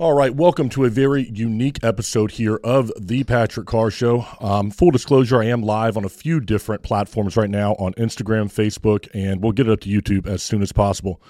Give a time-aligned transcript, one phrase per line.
[0.00, 4.24] All right, welcome to a very unique episode here of the Patrick Carr Show.
[4.40, 8.50] Um, full disclosure, I am live on a few different platforms right now on Instagram,
[8.50, 11.20] Facebook, and we'll get it up to YouTube as soon as possible.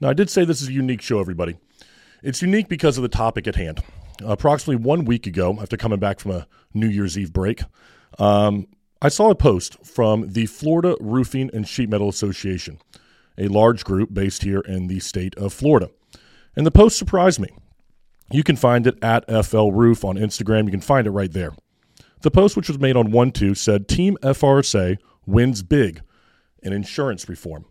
[0.00, 1.56] Now, I did say this is a unique show, everybody.
[2.20, 3.80] It's unique because of the topic at hand.
[4.24, 7.62] approximately one week ago, after coming back from a New Year's Eve break,
[8.18, 8.66] um,
[9.00, 12.80] I saw a post from the Florida Roofing and Sheet Metal Association,
[13.38, 15.90] a large group based here in the state of Florida.
[16.56, 17.50] And the post surprised me.
[18.30, 20.64] You can find it at FL Roof on Instagram.
[20.64, 21.54] You can find it right there.
[22.22, 26.00] The post, which was made on 1 2, said Team FRSA wins big
[26.62, 27.66] in insurance reform.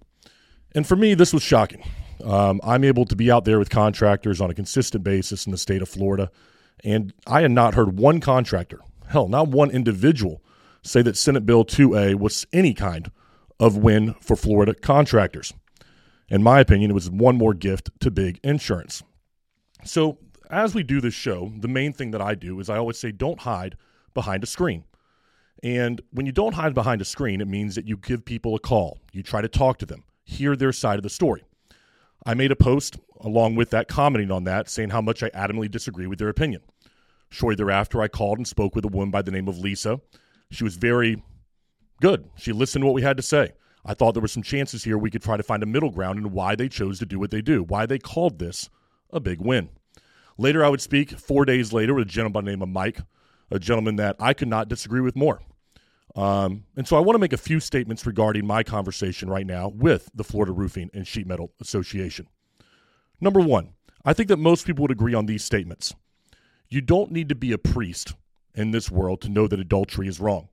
[0.73, 1.83] And for me, this was shocking.
[2.23, 5.57] Um, I'm able to be out there with contractors on a consistent basis in the
[5.57, 6.31] state of Florida,
[6.83, 10.41] and I had not heard one contractor, hell, not one individual,
[10.81, 13.11] say that Senate Bill 2A was any kind
[13.59, 15.53] of win for Florida contractors.
[16.29, 19.03] In my opinion, it was one more gift to big insurance.
[19.83, 20.17] So
[20.49, 23.11] as we do this show, the main thing that I do is I always say
[23.11, 23.77] don't hide
[24.13, 24.83] behind a screen.
[25.63, 28.59] And when you don't hide behind a screen, it means that you give people a
[28.59, 28.99] call.
[29.11, 31.43] You try to talk to them, hear their side of the story.
[32.25, 35.69] I made a post along with that, commenting on that, saying how much I adamantly
[35.69, 36.61] disagree with their opinion.
[37.29, 39.99] Shortly thereafter, I called and spoke with a woman by the name of Lisa.
[40.51, 41.23] She was very
[42.01, 42.29] good.
[42.35, 43.53] She listened to what we had to say.
[43.85, 46.17] I thought there were some chances here we could try to find a middle ground
[46.19, 48.69] in why they chose to do what they do, why they called this
[49.11, 49.69] a big win.
[50.37, 52.99] Later, I would speak four days later with a gentleman by the name of Mike,
[53.51, 55.41] a gentleman that I could not disagree with more.
[56.15, 59.69] Um, and so I want to make a few statements regarding my conversation right now
[59.69, 62.27] with the Florida Roofing and Sheet Metal Association.
[63.19, 65.93] Number one, I think that most people would agree on these statements.
[66.69, 68.13] You don't need to be a priest
[68.53, 70.49] in this world to know that adultery is wrong.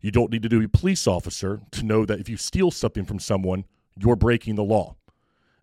[0.00, 3.04] You don't need to be a police officer to know that if you steal something
[3.04, 3.64] from someone,
[3.96, 4.96] you're breaking the law.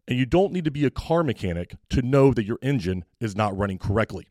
[0.10, 3.36] And you don't need to be a car mechanic to know that your engine is
[3.36, 4.28] not running correctly.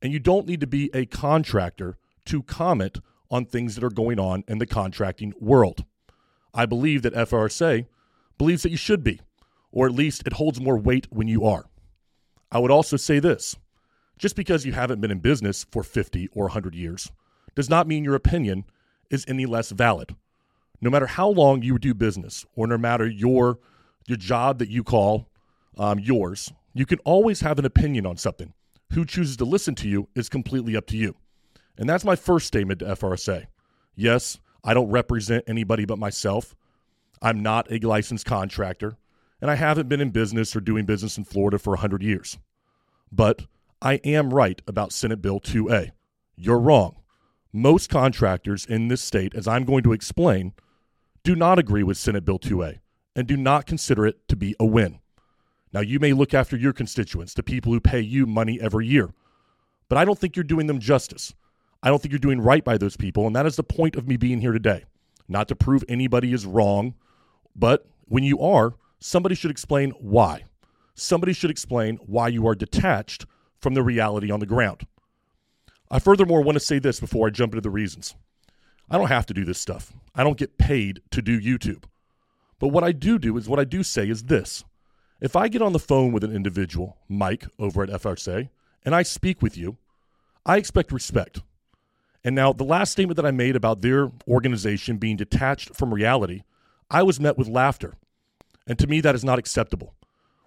[0.00, 4.20] And you don't need to be a contractor to comment on things that are going
[4.20, 5.84] on in the contracting world.
[6.54, 7.86] I believe that FRSA
[8.38, 9.20] believes that you should be,
[9.72, 11.64] or at least it holds more weight when you are.
[12.52, 13.56] I would also say this
[14.18, 17.10] just because you haven't been in business for 50 or 100 years
[17.56, 18.66] does not mean your opinion
[19.10, 20.14] is any less valid.
[20.80, 23.58] No matter how long you do business, or no matter your
[24.06, 25.28] your job that you call
[25.78, 28.52] um, yours, you can always have an opinion on something.
[28.92, 31.16] Who chooses to listen to you is completely up to you.
[31.78, 33.46] And that's my first statement to FRSA.
[33.94, 36.54] Yes, I don't represent anybody but myself.
[37.22, 38.96] I'm not a licensed contractor,
[39.40, 42.38] and I haven't been in business or doing business in Florida for 100 years.
[43.10, 43.42] But
[43.80, 45.92] I am right about Senate Bill 2A.
[46.36, 46.96] You're wrong.
[47.52, 50.52] Most contractors in this state, as I'm going to explain,
[51.22, 52.81] do not agree with Senate Bill 2A
[53.14, 55.00] and do not consider it to be a win.
[55.72, 59.10] Now, you may look after your constituents, the people who pay you money every year,
[59.88, 61.34] but I don't think you're doing them justice.
[61.82, 64.06] I don't think you're doing right by those people, and that is the point of
[64.06, 64.84] me being here today.
[65.28, 66.94] Not to prove anybody is wrong,
[67.56, 70.44] but when you are, somebody should explain why.
[70.94, 73.26] Somebody should explain why you are detached
[73.60, 74.86] from the reality on the ground.
[75.90, 78.14] I furthermore want to say this before I jump into the reasons.
[78.90, 79.92] I don't have to do this stuff.
[80.14, 81.84] I don't get paid to do YouTube.
[82.62, 84.62] But what I do do is what I do say is this.
[85.20, 88.50] If I get on the phone with an individual, Mike over at FRSA,
[88.84, 89.78] and I speak with you,
[90.46, 91.42] I expect respect.
[92.22, 96.44] And now, the last statement that I made about their organization being detached from reality,
[96.88, 97.94] I was met with laughter.
[98.64, 99.94] And to me, that is not acceptable.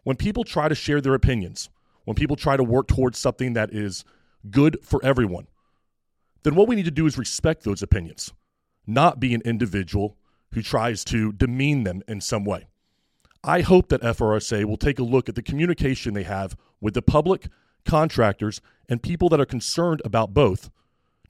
[0.03, 1.69] When people try to share their opinions,
[2.05, 4.05] when people try to work towards something that is
[4.49, 5.47] good for everyone,
[6.43, 8.31] then what we need to do is respect those opinions,
[8.87, 10.15] not be an individual
[10.55, 12.65] who tries to demean them in some way.
[13.43, 17.01] I hope that FRSA will take a look at the communication they have with the
[17.01, 17.49] public,
[17.83, 20.69] contractors, and people that are concerned about both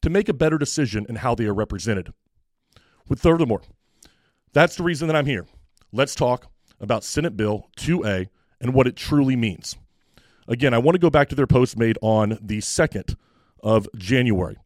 [0.03, 2.14] to make a better decision in how they are represented.
[3.09, 3.64] With furthermore,
[4.53, 5.47] that's the reason that I'm here.
[5.91, 8.29] Let's talk about Senate Bill 2A
[8.61, 9.76] and what it truly means.
[10.47, 13.16] Again, I want to go back to their post made on the 2nd
[13.64, 14.58] of January.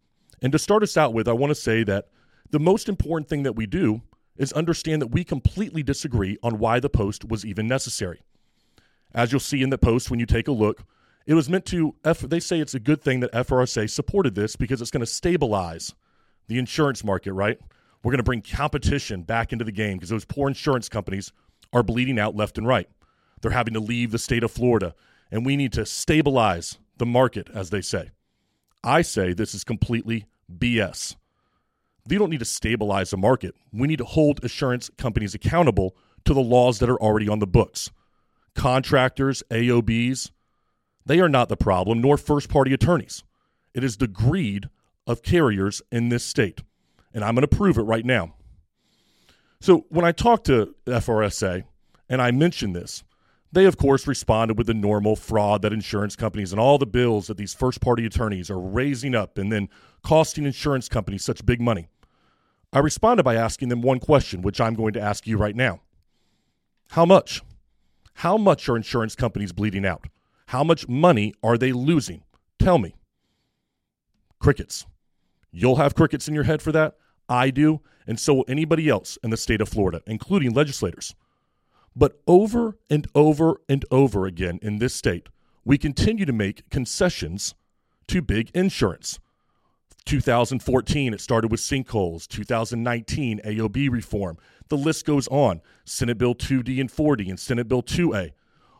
[0.41, 2.09] And to start us out with, I want to say that
[2.49, 4.01] the most important thing that we do
[4.39, 8.21] is understand that we completely disagree on why the post was even necessary.
[9.13, 10.83] As you'll see in the post when you take a look,
[11.27, 11.93] it was meant to,
[12.23, 15.93] they say it's a good thing that FRSA supported this because it's going to stabilize
[16.47, 17.59] the insurance market, right?
[18.01, 21.33] We're going to bring competition back into the game because those poor insurance companies
[21.73, 22.89] are bleeding out left and right.
[23.41, 24.95] They're having to leave the state of Florida,
[25.31, 28.09] and we need to stabilize the market, as they say.
[28.83, 31.15] I say this is completely BS.
[32.07, 33.55] We don't need to stabilize the market.
[33.71, 37.47] We need to hold insurance companies accountable to the laws that are already on the
[37.47, 37.91] books.
[38.55, 40.31] Contractors, AOBs,
[41.05, 43.23] They are not the problem, nor first party attorneys.
[43.73, 44.69] It is the greed
[45.07, 46.61] of carriers in this state.
[47.13, 48.35] And I'm going to prove it right now.
[49.59, 51.63] So when I talked to FRSA
[52.07, 53.03] and I mentioned this,
[53.51, 57.27] they, of course, responded with the normal fraud that insurance companies and all the bills
[57.27, 59.69] that these first party attorneys are raising up and then
[60.03, 61.87] costing insurance companies such big money.
[62.71, 65.81] I responded by asking them one question, which I'm going to ask you right now
[66.91, 67.41] How much?
[68.15, 70.05] How much are insurance companies bleeding out?
[70.47, 72.23] How much money are they losing?
[72.59, 72.95] Tell me.
[74.39, 74.85] Crickets.
[75.51, 76.95] You'll have crickets in your head for that.
[77.27, 81.15] I do, and so will anybody else in the state of Florida, including legislators.
[81.95, 85.27] But over and over and over again in this state,
[85.65, 87.55] we continue to make concessions
[88.07, 89.19] to big insurance.
[90.05, 92.27] 2014, it started with sinkholes.
[92.27, 94.37] 2019, AOB reform.
[94.69, 95.61] The list goes on.
[95.85, 98.31] Senate Bill 2D and 4D and Senate Bill 2A.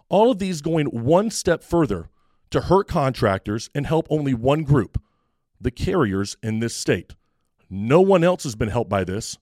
[0.07, 2.09] All of these going one step further
[2.49, 5.01] to hurt contractors and help only one group
[5.61, 7.15] the carriers in this state.
[7.69, 9.37] No one else has been helped by this.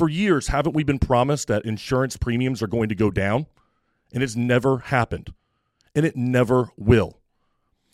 [0.00, 3.44] For years, haven't we been promised that insurance premiums are going to go down?
[4.14, 5.34] And it's never happened.
[5.94, 7.18] And it never will.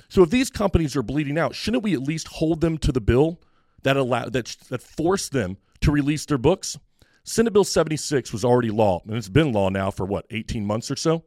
[0.08, 3.00] So if these companies are bleeding out, shouldn't we at least hold them to the
[3.00, 3.40] bill
[3.82, 6.78] that allow that that force them to release their books?
[7.24, 10.92] Senate Bill 76 was already law, and it's been law now for what, 18 months
[10.92, 11.24] or so?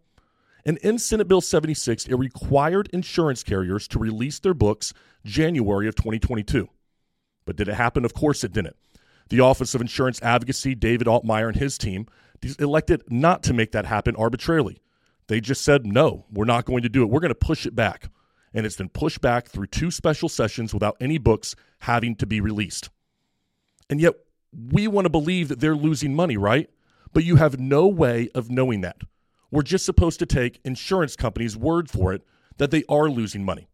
[0.66, 4.94] And in Senate Bill 76, it required insurance carriers to release their books
[5.26, 6.70] January of 2022.
[7.44, 8.06] But did it happen?
[8.06, 8.78] Of course it didn't.
[9.30, 12.08] The Office of Insurance Advocacy, David Altmaier and his team,
[12.58, 14.82] elected not to make that happen arbitrarily.
[15.28, 17.10] They just said, no, we're not going to do it.
[17.10, 18.10] We're going to push it back.
[18.54, 22.42] And it's been pushed back through two special sessions without any books having to be
[22.42, 22.90] released.
[23.90, 24.16] And yet,
[24.72, 26.70] we want to believe that they're losing money, right?
[27.14, 28.98] But you have no way of knowing that.
[29.52, 32.24] We're just supposed to take insurance companies' word for it
[32.58, 33.68] that they are losing money.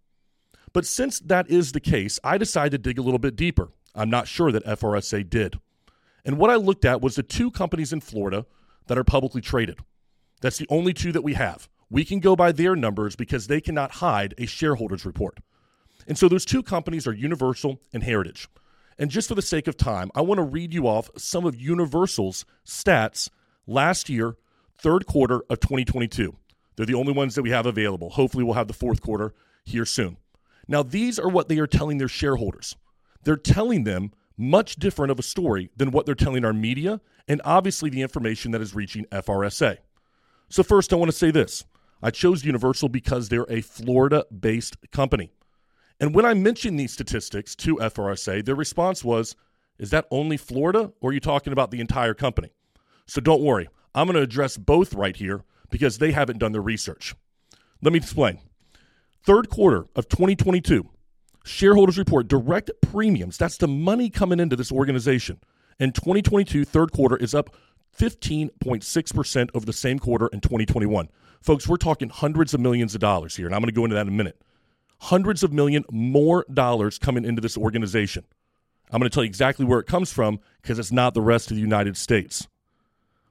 [0.74, 3.70] But since that is the case, I decided to dig a little bit deeper.
[3.96, 5.60] I'm not sure that FRSA did.
[6.26, 8.46] And what I looked at was the two companies in Florida
[8.88, 9.80] that are publicly traded.
[10.42, 11.70] That's the only two that we have.
[11.90, 15.40] We can go by their numbers because they cannot hide a shareholders report.
[16.08, 18.48] And so those two companies are Universal and Heritage.
[18.98, 21.60] And just for the sake of time, I want to read you off some of
[21.60, 23.30] Universal's stats
[23.68, 24.38] last year,
[24.78, 26.36] third quarter of 2022.
[26.76, 28.12] They're the only ones that we have available.
[28.12, 29.34] Hopefully, we'll have the fourth quarter
[29.66, 30.18] here soon.
[30.68, 32.76] Now, these are what they are telling their shareholders.
[33.26, 37.42] They're telling them much different of a story than what they're telling our media and
[37.44, 39.78] obviously the information that is reaching FRSA.
[40.50, 41.66] So, first, I want to say this
[42.02, 45.32] I chose Universal because they're a Florida based company.
[46.00, 49.36] And when I mentioned these statistics to FRSA, their response was,
[49.80, 52.52] Is that only Florida, or are you talking about the entire company?
[53.08, 56.62] So don't worry, I'm going to address both right here because they haven't done their
[56.62, 57.16] research.
[57.82, 58.40] Let me explain.
[59.24, 60.90] Third quarter of 2022,
[61.46, 63.38] shareholders report direct premiums.
[63.38, 65.40] That's the money coming into this organization.
[65.80, 67.56] In 2022, third quarter is up
[67.98, 71.10] 15.6% over the same quarter in 2021.
[71.42, 73.96] Folks, we're talking hundreds of millions of dollars here, and I'm going to go into
[73.96, 74.42] that in a minute.
[75.00, 78.26] Hundreds of million more dollars coming into this organization.
[78.92, 81.52] I'm going to tell you exactly where it comes from because it's not the rest
[81.52, 82.48] of the United States.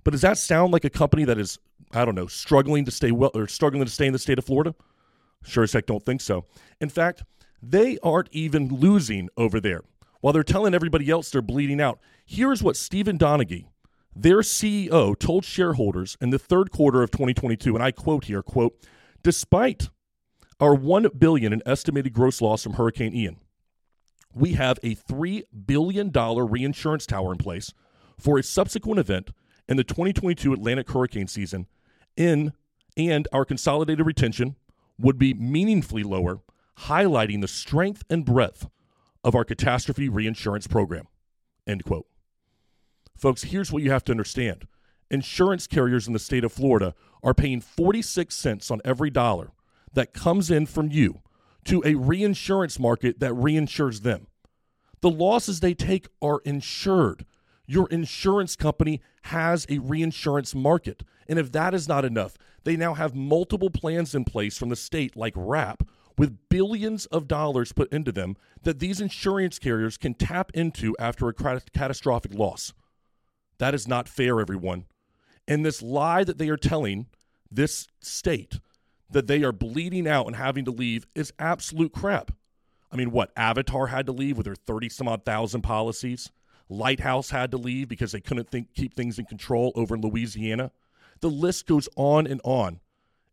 [0.04, 1.58] But does that sound like a company that is,
[1.92, 4.44] I don't know, struggling to stay well or struggling to stay in the state of
[4.44, 4.74] Florida?
[5.42, 6.44] Sure as heck don't think so.
[6.80, 7.24] In fact,
[7.70, 9.82] they aren't even losing over there.
[10.20, 13.66] While they're telling everybody else they're bleeding out, here's what Stephen Donaghy,
[14.14, 18.76] their CEO, told shareholders in the third quarter of 2022, and I quote here, quote,
[19.22, 19.88] despite
[20.60, 23.36] our 1 billion in estimated gross loss from Hurricane Ian,
[24.32, 27.72] we have a $3 billion reinsurance tower in place
[28.18, 29.30] for a subsequent event
[29.68, 31.66] in the 2022 Atlantic hurricane season
[32.16, 32.52] in
[32.96, 34.56] and our consolidated retention
[34.98, 36.40] would be meaningfully lower,
[36.80, 38.66] highlighting the strength and breadth
[39.22, 41.06] of our catastrophe reinsurance program.
[41.66, 42.06] End quote.
[43.16, 44.66] Folks, here's what you have to understand.
[45.10, 49.52] Insurance carriers in the state of Florida are paying 46 cents on every dollar
[49.94, 51.20] that comes in from you
[51.64, 54.26] to a reinsurance market that reinsures them.
[55.00, 57.24] The losses they take are insured.
[57.66, 61.02] Your insurance company has a reinsurance market.
[61.28, 64.76] And if that is not enough, they now have multiple plans in place from the
[64.76, 70.14] state, like RAP, with billions of dollars put into them that these insurance carriers can
[70.14, 72.72] tap into after a catastrophic loss.
[73.58, 74.84] That is not fair, everyone.
[75.46, 77.06] And this lie that they are telling
[77.50, 78.60] this state
[79.10, 82.32] that they are bleeding out and having to leave is absolute crap.
[82.90, 83.32] I mean, what?
[83.36, 86.30] Avatar had to leave with their 30 some odd thousand policies.
[86.68, 90.70] Lighthouse had to leave because they couldn't think, keep things in control over in Louisiana.
[91.20, 92.80] The list goes on and on.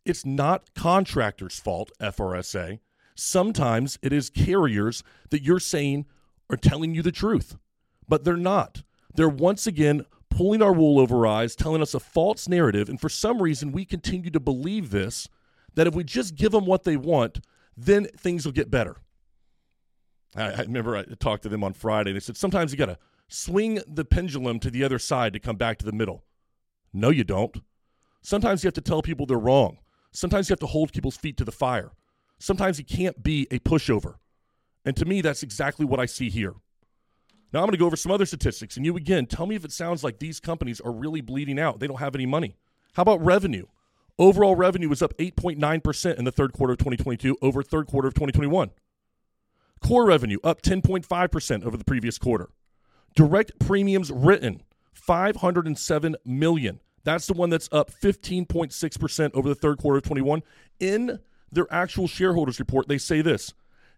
[0.06, 2.80] It's not contractors' fault, FRSA.
[3.16, 6.06] Sometimes it is carriers that you're saying
[6.50, 7.58] are telling you the truth,
[8.08, 8.84] but they're not.
[9.14, 12.90] They're once again pulling our wool over our eyes, telling us a false narrative.
[12.90, 15.28] And for some reason, we continue to believe this
[15.76, 17.40] that if we just give them what they want,
[17.78, 18.98] then things will get better.
[20.36, 22.12] I, I remember I talked to them on Friday.
[22.12, 25.56] They said sometimes you got to swing the pendulum to the other side to come
[25.56, 26.24] back to the middle.
[26.94, 27.62] No, you don't.
[28.22, 29.78] Sometimes you have to tell people they're wrong.
[30.12, 31.92] Sometimes you have to hold people's feet to the fire.
[32.40, 34.16] Sometimes you can't be a pushover.
[34.84, 36.56] And to me, that's exactly what I see here.
[37.54, 39.66] Now, I'm going to go over some other statistics, and you again tell me if
[39.66, 41.80] it sounds like these companies are really bleeding out.
[41.80, 42.56] They don't have any money.
[42.94, 43.66] How about revenue?
[44.18, 48.14] Overall revenue was up 8.9% in the third quarter of 2022 over third quarter of
[48.14, 48.72] 2021.
[49.82, 52.50] Core revenue up 10.5% over the previous quarter.
[53.16, 54.62] Direct premiums written
[54.94, 56.80] 507 million.
[57.04, 60.44] That's the one that's up 15.6% over the third quarter of 21.
[60.80, 61.20] In
[61.52, 63.54] their actual shareholders report, they say this.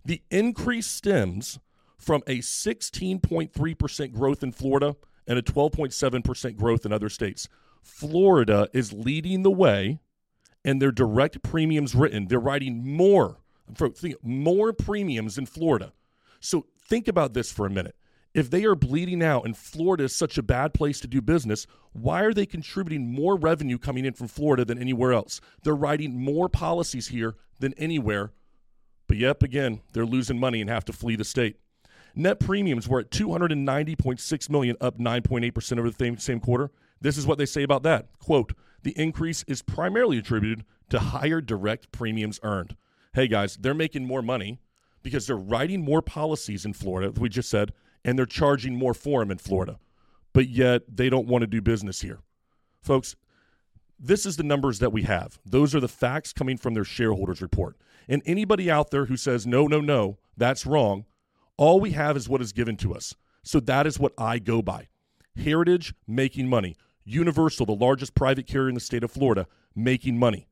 [0.05, 1.59] The increase stems
[1.97, 4.95] from a 16.3% growth in Florida
[5.27, 7.47] and a 12.7% growth in other states.
[7.81, 9.99] Florida is leading the way
[10.65, 12.27] and their direct premiums written.
[12.27, 13.37] They're writing more,
[14.21, 15.93] more premiums in Florida.
[16.39, 17.95] So think about this for a minute.
[18.33, 21.67] If they are bleeding out and Florida is such a bad place to do business,
[21.91, 25.39] why are they contributing more revenue coming in from Florida than anywhere else?
[25.61, 28.31] They're writing more policies here than anywhere.
[29.07, 31.57] But yep, again, they're losing money and have to flee the state.
[32.15, 36.71] Net premiums were at 290.6 million, up 9.8% over the same quarter.
[37.01, 38.07] This is what they say about that.
[38.19, 42.75] Quote, the increase is primarily attributed to higher direct premiums earned.
[43.13, 44.59] Hey guys, they're making more money
[45.03, 47.73] because they're writing more policies in Florida, we just said,
[48.03, 49.79] and they're charging more for them in Florida.
[50.33, 52.19] But yet they don't want to do business here.
[52.81, 53.15] Folks,
[53.99, 55.39] this is the numbers that we have.
[55.45, 57.77] Those are the facts coming from their shareholders report.
[58.09, 61.05] And anybody out there who says, no, no, no, that's wrong,
[61.55, 63.15] all we have is what is given to us.
[63.43, 64.87] So that is what I go by.
[65.41, 66.75] Heritage making money.
[67.05, 70.47] Universal, the largest private carrier in the state of Florida, making money.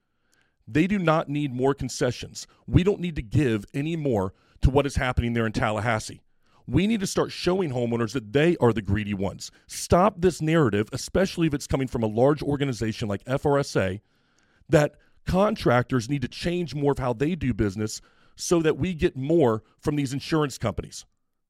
[0.67, 2.48] They do not need more concessions.
[2.67, 6.22] We don't need to give any more to what is happening there in Tallahassee.
[6.67, 9.51] We need to start showing homeowners that they are the greedy ones.
[9.67, 14.01] Stop this narrative, especially if it's coming from a large organization like FRSA,
[14.69, 18.01] that contractors need to change more of how they do business
[18.35, 21.05] so that we get more from these insurance companies.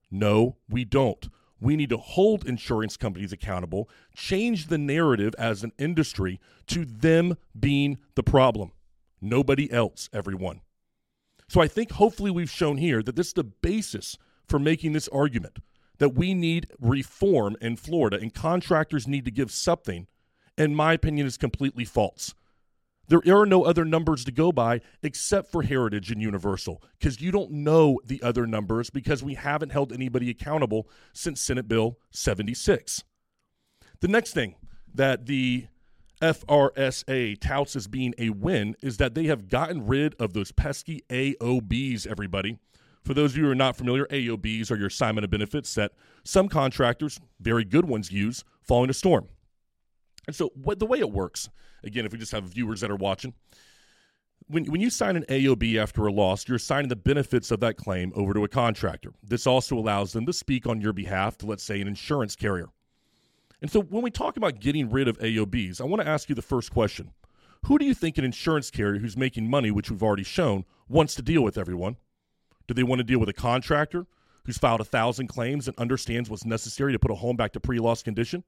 [0.10, 1.30] No, we don't.
[1.60, 7.38] We need to hold insurance companies accountable, change the narrative as an industry to them
[7.58, 8.72] being the problem.
[9.22, 10.62] Nobody else, everyone.
[11.48, 14.18] So I think hopefully we've shown here that this is the basis
[14.52, 15.60] for making this argument
[15.98, 20.08] that we need reform in Florida and contractors need to give something,
[20.58, 22.34] in my opinion, is completely false.
[23.08, 27.32] There are no other numbers to go by except for Heritage and Universal because you
[27.32, 33.04] don't know the other numbers because we haven't held anybody accountable since Senate Bill 76.
[34.02, 34.56] The next thing
[34.94, 35.68] that the
[36.22, 41.04] FRSA touts as being a win is that they have gotten rid of those pesky
[41.10, 42.60] AOBs, everybody.
[43.04, 45.94] For those of you who are not familiar, AOBs are your assignment of benefits that
[46.24, 49.28] some contractors, very good ones, use following a storm.
[50.28, 51.50] And so, what the way it works,
[51.84, 53.34] again, if we just have viewers that are watching,
[54.48, 57.78] when, when you sign an AOB after a loss, you're assigning the benefits of that
[57.78, 59.14] claim over to a contractor.
[59.24, 62.70] This also allows them to speak on your behalf to, let's say, an insurance carrier.
[63.62, 66.36] And so, when we talk about getting rid of AOBs, I want to ask you
[66.36, 67.12] the first question
[67.66, 71.16] Who do you think an insurance carrier who's making money, which we've already shown, wants
[71.16, 71.98] to deal with, everyone?
[72.72, 74.08] Do they want to deal with a contractor
[74.46, 77.60] who's filed a thousand claims and understands what's necessary to put a home back to
[77.60, 78.46] pre loss condition?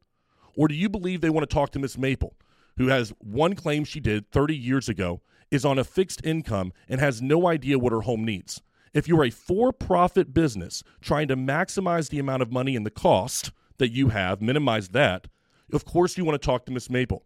[0.56, 2.34] Or do you believe they want to talk to Miss Maple,
[2.78, 5.20] who has one claim she did 30 years ago,
[5.52, 8.62] is on a fixed income, and has no idea what her home needs?
[8.94, 12.92] If you're a for profit business trying to maximize the amount of money and the
[12.92, 15.28] cost that you have, minimize that,
[15.74, 17.26] of course you want to talk to Miss Maple.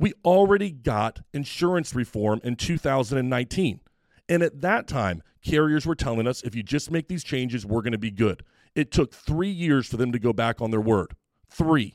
[0.00, 3.82] We already got insurance reform in 2019.
[4.28, 7.82] And at that time, carriers were telling us if you just make these changes, we're
[7.82, 8.42] going to be good.
[8.74, 11.14] It took three years for them to go back on their word.
[11.48, 11.94] Three.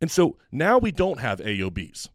[0.00, 2.08] And so now we don't have AOBs.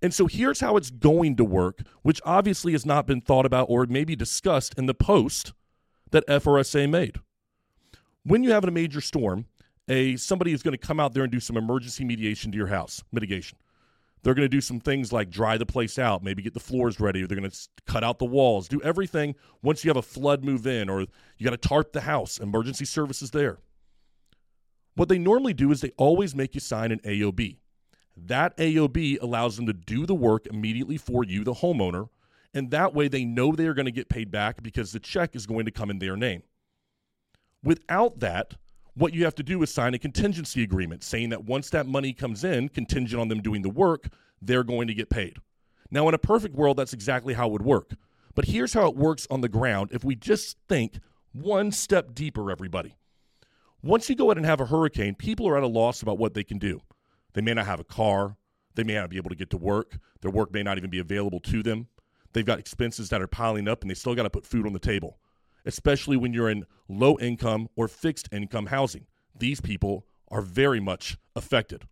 [0.00, 3.66] And so here's how it's going to work, which obviously has not been thought about
[3.68, 5.52] or maybe discussed in the post
[6.10, 7.16] that FRSA made.
[8.24, 9.46] When you have a major storm,
[9.88, 12.66] a somebody is going to come out there and do some emergency mediation to your
[12.66, 13.58] house, mitigation.
[14.28, 17.00] They're going to do some things like dry the place out, maybe get the floors
[17.00, 20.02] ready, or they're going to cut out the walls, do everything once you have a
[20.02, 23.56] flood move in, or you got to tarp the house, emergency services there.
[24.96, 27.56] What they normally do is they always make you sign an AOB.
[28.18, 32.10] that AOB allows them to do the work immediately for you, the homeowner,
[32.52, 35.36] and that way they know they are going to get paid back because the check
[35.36, 36.42] is going to come in their name.
[37.62, 38.56] Without that,
[38.98, 42.12] what you have to do is sign a contingency agreement saying that once that money
[42.12, 44.08] comes in, contingent on them doing the work,
[44.42, 45.36] they're going to get paid.
[45.90, 47.92] Now, in a perfect world, that's exactly how it would work.
[48.34, 50.98] But here's how it works on the ground if we just think
[51.32, 52.96] one step deeper, everybody.
[53.82, 56.34] Once you go out and have a hurricane, people are at a loss about what
[56.34, 56.80] they can do.
[57.34, 58.36] They may not have a car.
[58.74, 59.98] They may not be able to get to work.
[60.20, 61.86] Their work may not even be available to them.
[62.32, 64.72] They've got expenses that are piling up and they still got to put food on
[64.72, 65.18] the table
[65.64, 69.06] especially when you're in low income or fixed income housing.
[69.38, 71.84] These people are very much affected.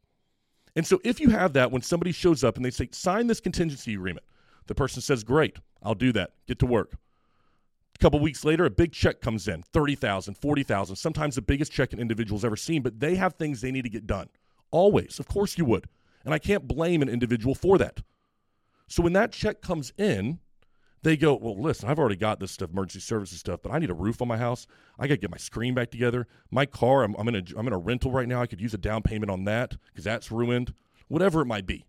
[0.74, 3.40] And so if you have that when somebody shows up and they say, sign this
[3.40, 4.26] contingency agreement,
[4.66, 6.96] the person says, great, I'll do that, get to work.
[7.94, 11.94] A couple weeks later, a big check comes in 30,000, 40,000, sometimes the biggest check
[11.94, 14.28] an individual's ever seen, but they have things they need to get done.
[14.70, 15.18] Always.
[15.18, 15.86] Of course you would.
[16.24, 18.02] And I can't blame an individual for that.
[18.88, 20.40] So when that check comes in,
[21.06, 23.90] they go, well, listen, I've already got this stuff, emergency services stuff, but I need
[23.90, 24.66] a roof on my house.
[24.98, 26.26] I got to get my screen back together.
[26.50, 28.42] My car, I'm, I'm, in a, I'm in a rental right now.
[28.42, 30.74] I could use a down payment on that because that's ruined.
[31.06, 31.86] Whatever it might be,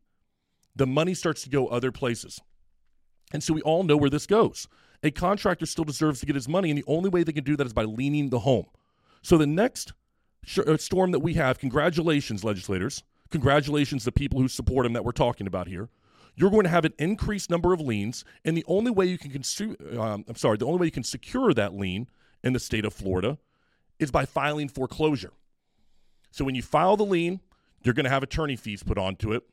[0.75, 2.39] the money starts to go other places.
[3.33, 4.67] And so we all know where this goes.
[5.01, 7.55] A contractor still deserves to get his money, and the only way they can do
[7.55, 8.67] that is by liening the home.
[9.23, 9.93] So the next
[10.45, 13.01] sh- uh, storm that we have, congratulations, legislators.
[13.31, 15.89] Congratulations to people who support him that we're talking about here
[16.37, 19.31] you're going to have an increased number of liens, and the only way you can
[19.31, 22.07] consu- um, I'm sorry, the only way you can secure that lien
[22.43, 23.39] in the state of Florida
[23.97, 25.33] is by filing foreclosure.
[26.31, 27.41] So when you file the lien,
[27.81, 29.43] you're going to have attorney fees put onto it.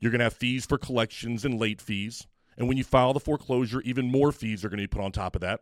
[0.00, 2.26] You're going to have fees for collections and late fees.
[2.56, 5.12] And when you file the foreclosure, even more fees are going to be put on
[5.12, 5.60] top of that.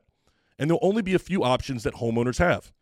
[0.59, 2.73] And there'll only be a few options that homeowners have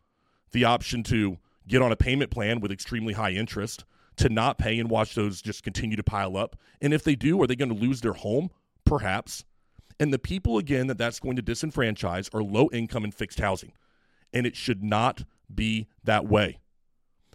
[0.51, 3.85] the option to get on a payment plan with extremely high interest,
[4.17, 6.55] to not pay and watch those just continue to pile up?
[6.81, 8.49] And if they do, are they going to lose their home?
[8.85, 9.43] Perhaps.
[9.99, 13.73] And the people, again, that that's going to disenfranchise are low income and fixed housing.
[14.33, 16.59] And it should not be that way.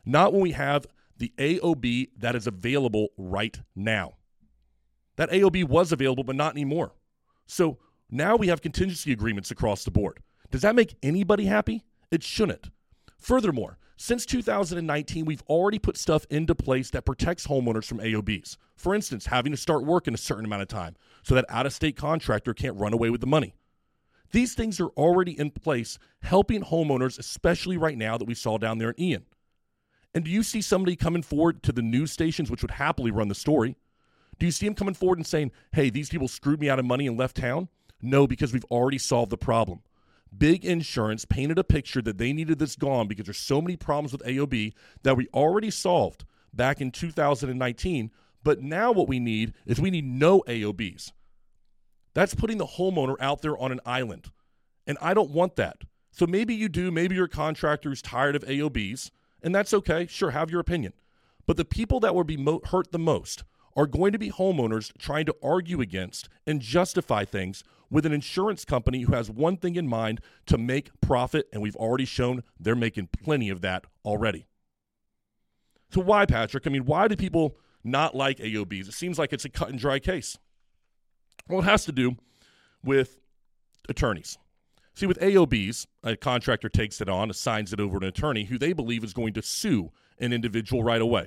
[0.05, 0.87] Not when we have
[1.18, 4.14] the AOB that is available right now.
[5.16, 6.92] That AOB was available, but not anymore.
[7.46, 7.79] So
[8.11, 10.20] now we have contingency agreements across the board.
[10.50, 11.85] Does that make anybody happy?
[12.11, 12.70] It shouldn't.
[13.18, 18.56] Furthermore, since 2019, we've already put stuff into place that protects homeowners from AOBs.
[18.76, 21.66] For instance, having to start work in a certain amount of time so that out
[21.66, 23.54] of state contractor can't run away with the money.
[24.32, 28.78] These things are already in place, helping homeowners, especially right now that we saw down
[28.78, 29.24] there in Ian.
[30.14, 33.28] And do you see somebody coming forward to the news stations, which would happily run
[33.28, 33.76] the story?
[34.38, 36.85] Do you see them coming forward and saying, hey, these people screwed me out of
[36.85, 37.68] money and left town?
[38.02, 39.80] No, because we've already solved the problem.
[40.36, 44.12] Big Insurance painted a picture that they needed this gone because there's so many problems
[44.12, 48.10] with AOB that we already solved back in 2019.
[48.42, 51.12] But now what we need is we need no AOBs.
[52.14, 54.30] That's putting the homeowner out there on an island.
[54.86, 55.78] And I don't want that.
[56.12, 56.90] So maybe you do.
[56.90, 59.10] Maybe your contractor is tired of AOBs,
[59.42, 60.06] and that's okay.
[60.06, 60.94] Sure, have your opinion.
[61.46, 63.44] But the people that will be mo- hurt the most
[63.76, 68.64] are going to be homeowners trying to argue against and justify things with an insurance
[68.64, 72.75] company who has one thing in mind to make profit, and we've already shown they're
[72.75, 74.46] making plenty of that already.
[75.90, 76.66] So, why, Patrick?
[76.66, 78.88] I mean, why do people not like AOBs?
[78.88, 80.37] It seems like it's a cut and dry case.
[81.49, 82.16] Well, it has to do
[82.83, 83.18] with
[83.88, 84.38] attorneys.
[84.94, 88.72] See, with AOBs, a contractor takes it on, assigns it over an attorney who they
[88.72, 91.27] believe is going to sue an individual right away.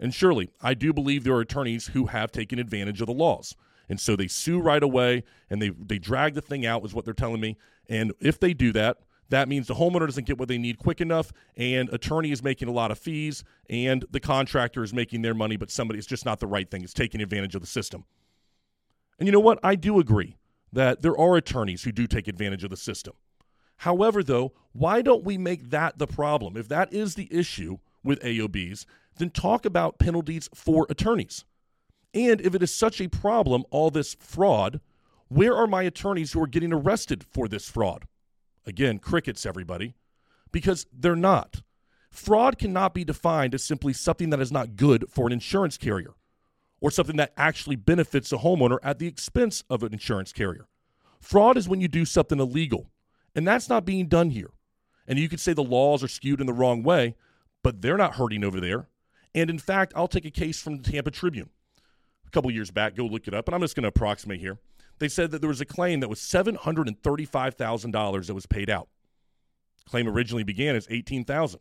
[0.00, 3.54] And surely, I do believe there are attorneys who have taken advantage of the laws.
[3.88, 7.04] And so they sue right away and they, they drag the thing out, is what
[7.04, 7.56] they're telling me.
[7.88, 11.00] And if they do that, that means the homeowner doesn't get what they need quick
[11.00, 15.32] enough, and attorney is making a lot of fees, and the contractor is making their
[15.32, 16.82] money, but somebody it's just not the right thing.
[16.84, 18.04] It's taking advantage of the system.
[19.18, 19.58] And you know what?
[19.62, 20.36] I do agree
[20.70, 23.14] that there are attorneys who do take advantage of the system.
[23.78, 26.56] However, though, why don't we make that the problem?
[26.56, 28.84] If that is the issue with AOBs,
[29.16, 31.44] then talk about penalties for attorneys.
[32.14, 34.80] And if it is such a problem, all this fraud,
[35.28, 38.06] where are my attorneys who are getting arrested for this fraud?
[38.66, 39.94] Again, crickets, everybody,
[40.52, 41.62] because they're not.
[42.10, 46.14] Fraud cannot be defined as simply something that is not good for an insurance carrier
[46.80, 50.66] or something that actually benefits a homeowner at the expense of an insurance carrier.
[51.20, 52.90] Fraud is when you do something illegal,
[53.34, 54.50] and that's not being done here.
[55.06, 57.14] And you could say the laws are skewed in the wrong way,
[57.62, 58.88] but they're not hurting over there.
[59.34, 61.50] And in fact, I'll take a case from the Tampa Tribune
[62.32, 62.96] couple years back.
[62.96, 64.58] Go look it up, and I'm just going to approximate here.
[64.98, 68.88] They said that there was a claim that was $735,000 that was paid out.
[69.88, 71.60] Claim originally began as 18000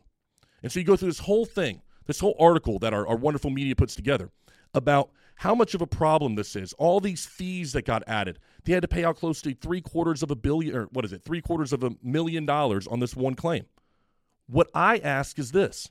[0.61, 3.49] And so you go through this whole thing, this whole article that our, our wonderful
[3.49, 4.29] media puts together
[4.73, 6.73] about how much of a problem this is.
[6.73, 8.37] All these fees that got added.
[8.63, 11.13] They had to pay out close to three quarters of a billion, or what is
[11.13, 13.65] it, three quarters of a million dollars on this one claim.
[14.47, 15.89] What I ask is this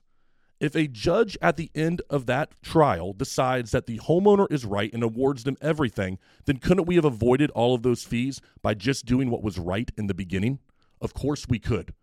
[0.60, 4.92] if a judge at the end of that trial decides that the homeowner is right
[4.92, 9.06] and awards them everything, then couldn't we have avoided all of those fees by just
[9.06, 10.58] doing what was right in the beginning?
[11.00, 11.94] Of course we could.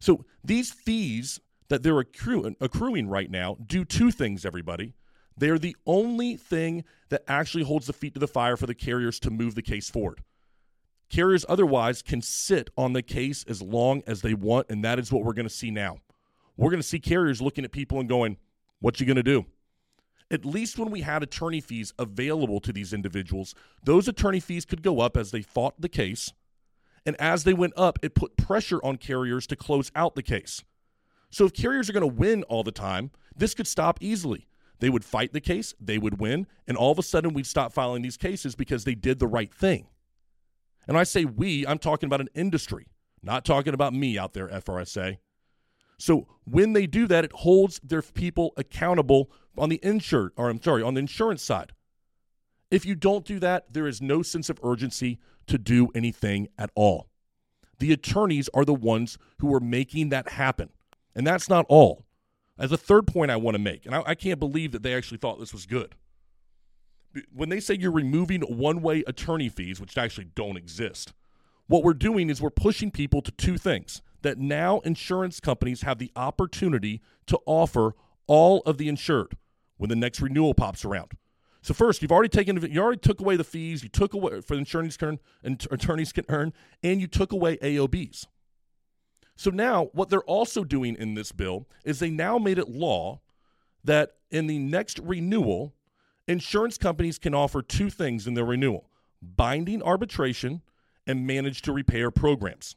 [0.00, 4.92] So these fees that they're accruing, accruing right now do two things, everybody.
[5.34, 9.18] They're the only thing that actually holds the feet to the fire for the carriers
[9.20, 10.22] to move the case forward.
[11.08, 15.10] Carriers otherwise can sit on the case as long as they want, and that is
[15.10, 15.98] what we're going to see now
[16.62, 18.36] we're going to see carriers looking at people and going,
[18.80, 19.46] What you going to do?
[20.30, 24.82] At least when we had attorney fees available to these individuals, those attorney fees could
[24.82, 26.32] go up as they fought the case.
[27.04, 30.62] And as they went up, it put pressure on carriers to close out the case.
[31.30, 34.46] So if carriers are going to win all the time, this could stop easily.
[34.78, 37.72] They would fight the case, they would win, and all of a sudden we'd stop
[37.72, 39.86] filing these cases because they did the right thing.
[40.88, 42.86] And I say we, I'm talking about an industry,
[43.22, 45.18] not talking about me out there, FRSA.
[46.02, 50.60] So when they do that, it holds their people accountable on the insured, or I'm
[50.60, 51.70] sorry, on the insurance side.
[52.72, 56.70] If you don't do that, there is no sense of urgency to do anything at
[56.74, 57.08] all.
[57.78, 60.70] The attorneys are the ones who are making that happen.
[61.14, 62.04] And that's not all.
[62.58, 64.94] As a third point I want to make, and I, I can't believe that they
[64.94, 65.94] actually thought this was good.
[67.32, 71.12] When they say you're removing one way attorney fees, which actually don't exist,
[71.68, 75.98] what we're doing is we're pushing people to two things that now insurance companies have
[75.98, 77.94] the opportunity to offer
[78.26, 79.36] all of the insured
[79.76, 81.12] when the next renewal pops around.
[81.62, 84.54] So first, you've already taken you already took away the fees, you took away for
[84.54, 88.26] the insurance can attorneys can earn, and you took away AOBs.
[89.36, 93.20] So now what they're also doing in this bill is they now made it law
[93.84, 95.74] that in the next renewal,
[96.26, 98.88] insurance companies can offer two things in their renewal:
[99.20, 100.62] binding arbitration
[101.06, 102.76] and managed to repair programs.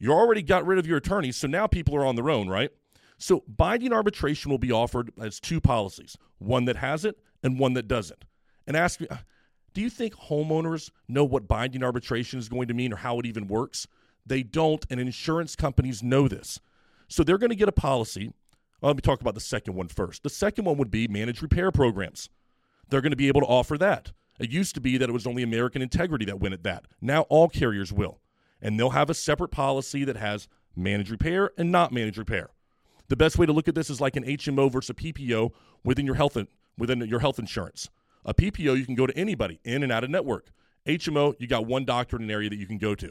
[0.00, 2.70] You already got rid of your attorneys, so now people are on their own, right?
[3.18, 7.74] So binding arbitration will be offered as two policies one that has it and one
[7.74, 8.24] that doesn't.
[8.66, 9.08] And ask me,
[9.74, 13.26] do you think homeowners know what binding arbitration is going to mean or how it
[13.26, 13.86] even works?
[14.24, 16.60] They don't, and insurance companies know this.
[17.08, 18.32] So they're going to get a policy.
[18.80, 20.22] Well, let me talk about the second one first.
[20.22, 22.30] The second one would be managed repair programs.
[22.88, 24.12] They're going to be able to offer that.
[24.38, 26.86] It used to be that it was only American Integrity that went at that.
[27.02, 28.18] Now all carriers will
[28.62, 32.50] and they'll have a separate policy that has managed repair and not managed repair.
[33.08, 35.50] The best way to look at this is like an HMO versus a PPO
[35.84, 36.36] within your health
[36.78, 37.90] within your health insurance.
[38.24, 40.50] A PPO you can go to anybody in and out of network.
[40.86, 43.10] HMO you got one doctor in an area that you can go to.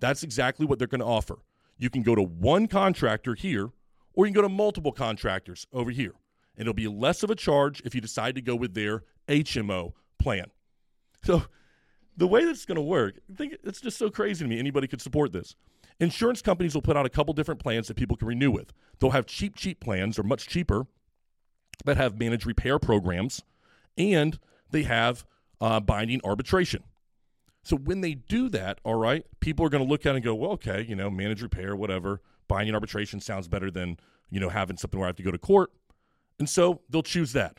[0.00, 1.38] That's exactly what they're going to offer.
[1.76, 3.70] You can go to one contractor here
[4.14, 6.14] or you can go to multiple contractors over here.
[6.56, 9.92] And it'll be less of a charge if you decide to go with their HMO
[10.18, 10.46] plan.
[11.22, 11.44] So
[12.18, 14.58] the way that's going to work, I think it's just so crazy to me.
[14.58, 15.54] Anybody could support this.
[16.00, 18.72] Insurance companies will put out a couple different plans that people can renew with.
[18.98, 20.86] They'll have cheap, cheap plans or much cheaper
[21.84, 23.42] that have managed repair programs,
[23.96, 24.38] and
[24.70, 25.24] they have
[25.60, 26.82] uh, binding arbitration.
[27.62, 30.24] So when they do that, all right, people are going to look at it and
[30.24, 32.20] go, well, okay, you know, managed repair, whatever.
[32.48, 33.96] Binding arbitration sounds better than,
[34.30, 35.70] you know, having something where I have to go to court.
[36.38, 37.58] And so they'll choose that.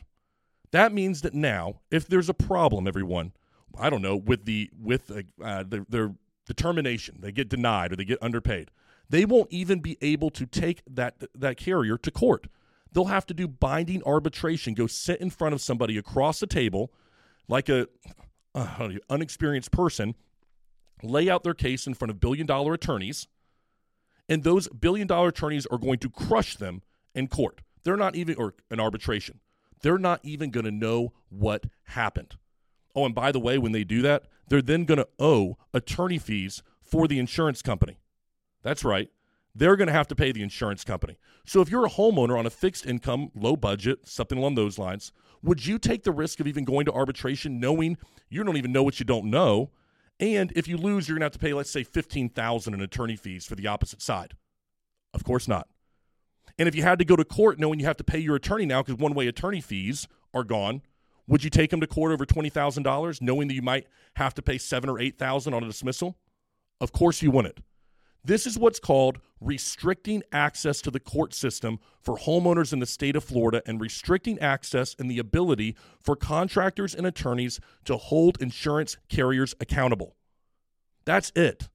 [0.72, 3.32] That means that now, if there's a problem, everyone,
[3.78, 6.14] I don't know, with the with uh, the, their
[6.46, 8.70] determination, they get denied or they get underpaid.
[9.08, 12.46] They won't even be able to take that that carrier to court.
[12.92, 16.92] They'll have to do binding arbitration, go sit in front of somebody across the table,
[17.48, 17.86] like a
[18.54, 20.16] uh, unexperienced person,
[21.02, 23.28] lay out their case in front of billion dollar attorneys,
[24.28, 26.82] and those billion dollar attorneys are going to crush them
[27.14, 27.60] in court.
[27.84, 29.40] They're not even or an arbitration.
[29.82, 32.36] They're not even going to know what happened.
[32.94, 36.18] Oh, and by the way, when they do that, they're then going to owe attorney
[36.18, 37.98] fees for the insurance company.
[38.62, 39.08] That's right.
[39.54, 41.18] They're going to have to pay the insurance company.
[41.44, 45.12] So if you're a homeowner on a fixed income, low budget, something along those lines,
[45.42, 47.96] would you take the risk of even going to arbitration knowing
[48.28, 49.70] you don't even know what you don't know?
[50.18, 53.16] And if you lose, you're going to have to pay, let's say, 15000 in attorney
[53.16, 54.34] fees for the opposite side.
[55.14, 55.66] Of course not.
[56.58, 58.66] And if you had to go to court knowing you have to pay your attorney
[58.66, 60.82] now because one way attorney fees are gone,
[61.30, 64.58] would you take him to court over $20,000 knowing that you might have to pay
[64.58, 66.18] 7 or 8,000 on a dismissal?
[66.80, 67.60] Of course you wouldn't.
[68.24, 73.14] This is what's called restricting access to the court system for homeowners in the state
[73.14, 78.96] of Florida and restricting access and the ability for contractors and attorneys to hold insurance
[79.08, 80.16] carriers accountable.
[81.04, 81.68] That's it.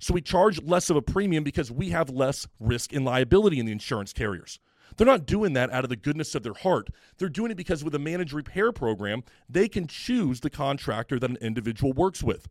[0.00, 3.66] So we charge less of a premium because we have less risk and liability in
[3.66, 4.58] the insurance carriers.
[4.96, 6.88] They're not doing that out of the goodness of their heart.
[7.18, 11.30] They're doing it because with a managed repair program, they can choose the contractor that
[11.30, 12.48] an individual works with.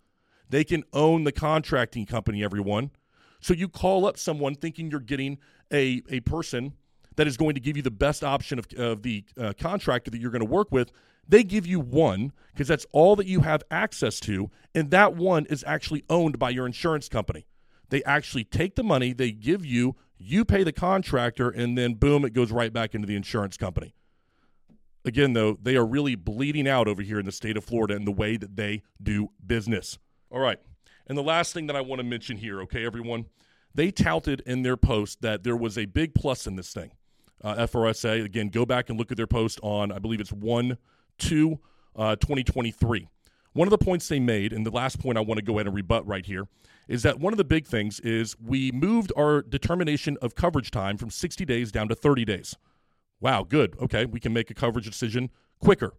[0.50, 2.92] They can own the contracting company, everyone.
[3.40, 5.40] So you call up someone thinking you're getting
[5.72, 6.74] a, a person
[7.16, 10.20] that is going to give you the best option of, of the uh, contractor that
[10.20, 10.92] you're going to work with.
[11.28, 14.50] They give you one because that's all that you have access to.
[14.76, 17.46] And that one is actually owned by your insurance company.
[17.90, 22.26] They actually take the money, they give you, you pay the contractor, and then boom,
[22.26, 23.94] it goes right back into the insurance company.
[25.04, 28.06] Again, though, they are really bleeding out over here in the state of Florida in
[28.06, 29.98] the way that they do business.
[30.30, 30.60] All right.
[31.08, 33.26] And the last thing that I want to mention here, okay, everyone,
[33.74, 36.92] they touted in their post that there was a big plus in this thing.
[37.44, 40.78] Uh, FRSA, again, go back and look at their post on, I believe it's 1
[41.18, 41.60] 2
[41.96, 43.08] uh, 2023.
[43.54, 45.68] One of the points they made, and the last point I want to go ahead
[45.68, 46.48] and rebut right here,
[46.88, 50.98] is that one of the big things is we moved our determination of coverage time
[50.98, 52.56] from 60 days down to 30 days.
[53.20, 53.76] Wow, good.
[53.80, 55.94] Okay, we can make a coverage decision quicker.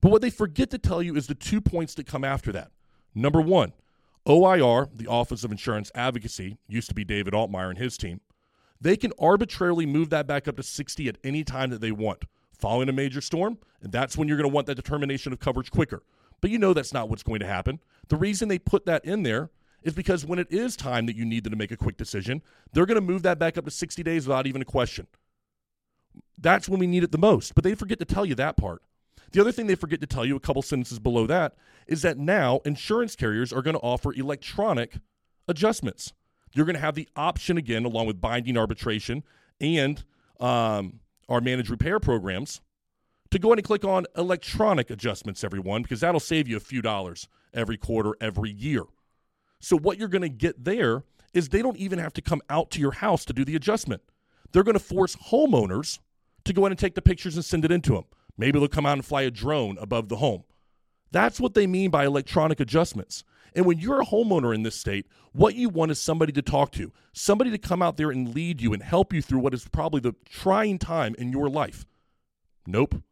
[0.00, 2.70] But what they forget to tell you is the two points that come after that.
[3.14, 3.72] Number one,
[4.28, 8.20] OIR, the Office of Insurance Advocacy, used to be David Altmaier and his team,
[8.80, 12.24] they can arbitrarily move that back up to 60 at any time that they want.
[12.58, 15.70] Following a major storm, and that's when you're going to want that determination of coverage
[15.70, 16.02] quicker.
[16.40, 17.80] But you know that's not what's going to happen.
[18.08, 19.50] The reason they put that in there
[19.82, 22.42] is because when it is time that you need them to make a quick decision,
[22.72, 25.06] they're going to move that back up to 60 days without even a question.
[26.38, 27.54] That's when we need it the most.
[27.54, 28.82] But they forget to tell you that part.
[29.32, 31.54] The other thing they forget to tell you, a couple sentences below that,
[31.86, 34.98] is that now insurance carriers are going to offer electronic
[35.46, 36.12] adjustments.
[36.52, 39.22] You're going to have the option again, along with binding arbitration
[39.60, 40.02] and
[40.40, 42.60] um, our managed repair programs,
[43.30, 46.82] to go in and click on electronic adjustments, everyone, because that'll save you a few
[46.82, 48.82] dollars every quarter, every year.
[49.60, 52.70] So, what you're going to get there is they don't even have to come out
[52.72, 54.02] to your house to do the adjustment.
[54.52, 56.00] They're going to force homeowners
[56.44, 58.04] to go in and take the pictures and send it into them.
[58.36, 60.44] Maybe they'll come out and fly a drone above the home.
[61.12, 63.24] That's what they mean by electronic adjustments.
[63.54, 66.70] And when you're a homeowner in this state, what you want is somebody to talk
[66.72, 69.66] to, somebody to come out there and lead you and help you through what is
[69.68, 71.84] probably the trying time in your life.
[72.66, 73.02] Nope.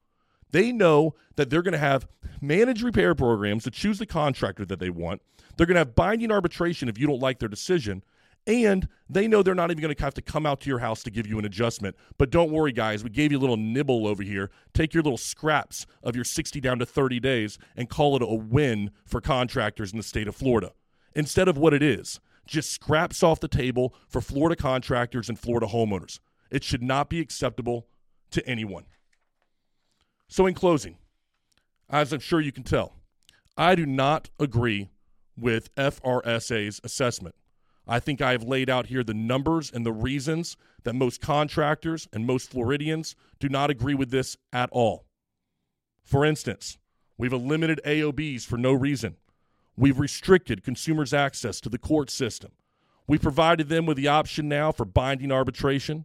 [0.51, 2.07] They know that they're going to have
[2.41, 5.23] managed repair programs to choose the contractor that they want.
[5.57, 8.05] They're going to have binding arbitration if you don't like their decision.
[8.47, 11.03] And they know they're not even going to have to come out to your house
[11.03, 11.97] to give you an adjustment.
[12.17, 13.05] But don't worry, guys.
[13.05, 14.51] We gave you a little nibble over here.
[14.73, 18.27] Take your little scraps of your 60 down to 30 days and call it a
[18.27, 20.73] win for contractors in the state of Florida.
[21.15, 25.67] Instead of what it is, just scraps off the table for Florida contractors and Florida
[25.67, 26.19] homeowners.
[26.51, 27.87] It should not be acceptable
[28.31, 28.87] to anyone.
[30.29, 30.99] So, in closing,
[31.89, 32.95] as I'm sure you can tell,
[33.57, 34.91] I do not agree
[35.37, 37.35] with FRSA's assessment.
[37.87, 42.07] I think I have laid out here the numbers and the reasons that most contractors
[42.13, 45.07] and most Floridians do not agree with this at all.
[46.05, 46.77] For instance,
[47.17, 49.17] we've eliminated AOBs for no reason.
[49.77, 52.51] We've restricted consumers' access to the court system.
[53.07, 56.05] We provided them with the option now for binding arbitration.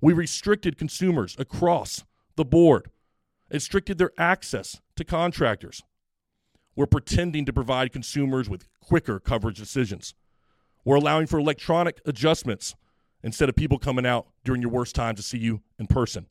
[0.00, 2.90] We restricted consumers across the board,
[3.52, 5.82] restricted their access to contractors.
[6.74, 10.14] We're pretending to provide consumers with quicker coverage decisions.
[10.84, 12.74] We're allowing for electronic adjustments
[13.22, 16.26] instead of people coming out during your worst time to see you in person.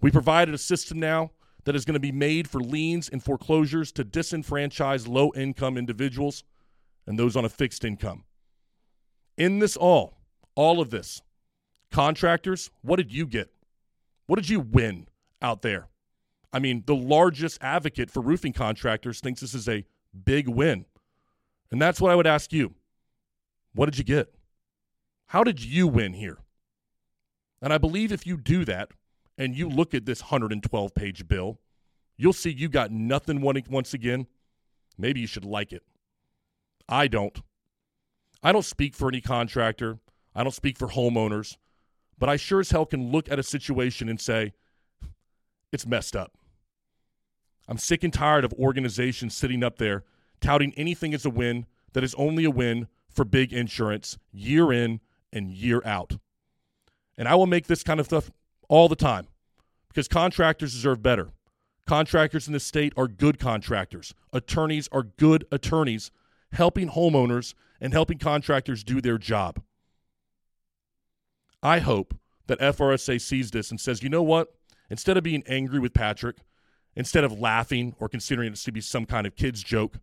[0.00, 1.32] We provided a system now
[1.64, 6.44] that is going to be made for liens and foreclosures to disenfranchise low income individuals
[7.06, 8.24] and those on a fixed income.
[9.36, 10.18] In this all,
[10.54, 11.22] all of this,
[11.90, 13.50] contractors, what did you get?
[14.26, 15.06] What did you win
[15.42, 15.88] out there?
[16.52, 19.84] I mean, the largest advocate for roofing contractors thinks this is a
[20.24, 20.84] big win.
[21.70, 22.74] And that's what I would ask you.
[23.74, 24.34] What did you get?
[25.26, 26.38] How did you win here?
[27.62, 28.90] And I believe if you do that
[29.38, 31.60] and you look at this 112 page bill,
[32.18, 34.26] you'll see you got nothing once again.
[34.98, 35.82] Maybe you should like it.
[36.88, 37.40] I don't.
[38.42, 39.98] I don't speak for any contractor,
[40.34, 41.56] I don't speak for homeowners,
[42.18, 44.52] but I sure as hell can look at a situation and say,
[45.72, 46.32] it's messed up.
[47.68, 50.04] I'm sick and tired of organizations sitting up there
[50.42, 55.00] touting anything as a win that is only a win for big insurance year in
[55.32, 56.18] and year out.
[57.16, 58.30] And I will make this kind of stuff
[58.68, 59.28] all the time
[59.88, 61.30] because contractors deserve better.
[61.86, 64.14] Contractors in the state are good contractors.
[64.32, 66.10] Attorneys are good attorneys,
[66.52, 69.62] helping homeowners and helping contractors do their job.
[71.62, 72.14] I hope
[72.46, 74.54] that FRSA sees this and says, you know what?
[74.90, 76.36] Instead of being angry with Patrick,
[76.94, 79.98] instead of laughing or considering it to be some kind of kid's joke,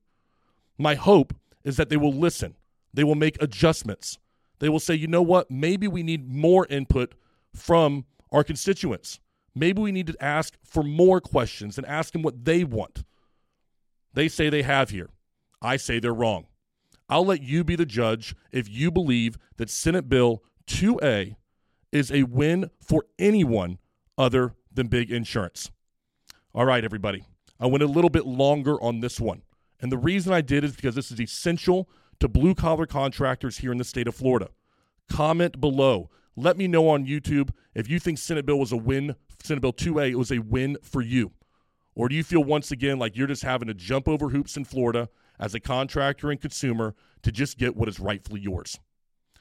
[0.77, 2.55] my hope is that they will listen
[2.93, 4.17] they will make adjustments.
[4.59, 5.49] They will say, you know what?
[5.49, 7.13] Maybe we need more input
[7.53, 9.19] from our constituents.
[9.55, 13.03] Maybe we need to ask for more questions and ask them what they want.
[14.13, 15.09] They say they have here.
[15.61, 16.47] I say they're wrong.
[17.09, 21.35] I'll let you be the judge if you believe that Senate Bill 2A
[21.91, 23.79] is a win for anyone
[24.17, 25.69] other than big insurance.
[26.55, 27.25] All right, everybody.
[27.59, 29.43] I went a little bit longer on this one.
[29.81, 31.89] And the reason I did is because this is essential
[32.21, 34.49] to blue collar contractors here in the state of Florida.
[35.09, 36.09] Comment below.
[36.37, 39.73] Let me know on YouTube if you think Senate Bill was a win, Senate Bill
[39.73, 41.31] 2A, it was a win for you.
[41.93, 44.63] Or do you feel once again like you're just having to jump over hoops in
[44.63, 48.79] Florida as a contractor and consumer to just get what is rightfully yours?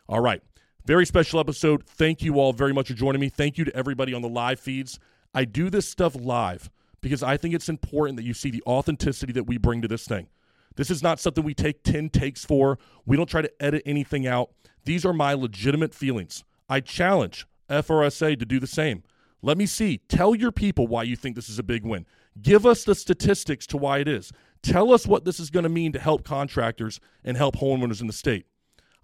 [0.09, 0.43] All right.
[0.85, 1.85] Very special episode.
[1.85, 3.29] Thank you all very much for joining me.
[3.29, 4.99] Thank you to everybody on the live feeds.
[5.35, 9.33] I do this stuff live because I think it's important that you see the authenticity
[9.35, 10.29] that we bring to this thing.
[10.77, 12.79] This is not something we take 10 takes for.
[13.05, 14.51] We don't try to edit anything out.
[14.85, 16.45] These are my legitimate feelings.
[16.69, 19.03] I challenge FRSA to do the same.
[19.43, 19.99] Let me see.
[20.09, 22.07] Tell your people why you think this is a big win.
[22.41, 24.33] Give us the statistics to why it is.
[24.63, 28.07] Tell us what this is going to mean to help contractors and help homeowners in
[28.07, 28.47] the state.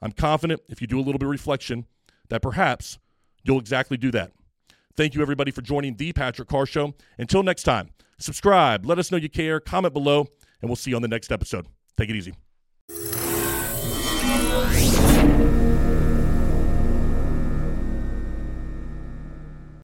[0.03, 1.87] I'm confident if you do a little bit of reflection
[2.29, 2.99] that perhaps
[3.43, 4.33] you'll exactly do that.
[4.97, 6.95] Thank you, everybody, for joining the Patrick Carr Show.
[7.19, 10.29] Until next time, subscribe, let us know you care, comment below,
[10.61, 11.67] and we'll see you on the next episode.
[11.97, 12.35] Take it easy.